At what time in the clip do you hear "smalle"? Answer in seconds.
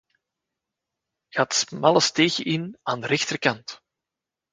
1.59-1.99